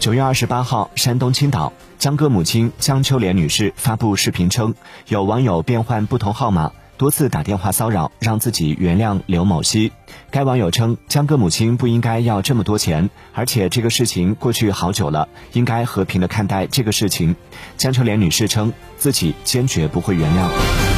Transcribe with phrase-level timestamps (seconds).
[0.00, 4.74] 九月二十八号山东青岛江歌母亲江秋莲女士发布视频称
[5.08, 9.92] 有网友变换不同号码多次打电话骚扰让自己原谅刘某熙。
[10.30, 17.36] 该网友称江歌母亲不应该要这么多钱而且这个事情过去好久了应该和平的看待这个事情。
[17.76, 20.89] 江秋莲女士称自己坚决不会原谅。